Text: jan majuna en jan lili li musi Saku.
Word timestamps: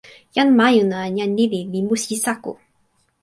jan 0.35 0.49
majuna 0.59 0.99
en 1.07 1.13
jan 1.19 1.31
lili 1.37 1.61
li 1.73 1.79
musi 1.87 2.15
Saku. 2.25 2.53